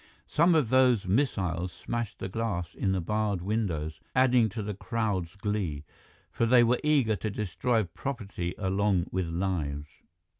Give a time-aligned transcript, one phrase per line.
[0.25, 5.35] Some of those missiles smashed the glass in the barred windows, adding to the crowd's
[5.35, 5.83] glee,
[6.31, 9.85] for they were eager to destroy property along with lives.